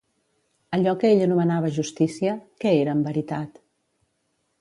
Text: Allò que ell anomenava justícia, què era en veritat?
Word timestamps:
Allò 0.77 0.93
que 1.01 1.11
ell 1.15 1.19
anomenava 1.25 1.69
justícia, 1.75 2.33
què 2.65 2.73
era 2.79 2.97
en 2.99 3.05
veritat? 3.09 3.61